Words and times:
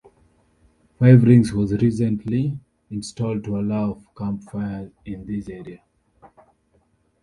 Fire 0.97 1.19
rings 1.19 1.53
were 1.53 1.67
recently 1.77 2.57
installed 2.89 3.43
to 3.43 3.59
allow 3.59 4.01
camp 4.17 4.41
fires 4.49 4.89
in 5.05 5.27
this 5.27 5.47
area. 5.47 5.83